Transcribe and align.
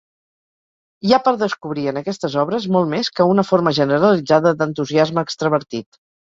Hi 1.09 1.13
ha 1.13 1.19
per 1.27 1.33
descobrir 1.41 1.83
en 1.91 2.01
aquestes 2.01 2.39
obres 2.45 2.67
molt 2.77 2.91
més 2.95 3.13
que 3.21 3.29
una 3.35 3.47
forma 3.53 3.77
generalitzada 3.83 4.57
d'entusiasme 4.65 5.29
extravertit. 5.31 6.05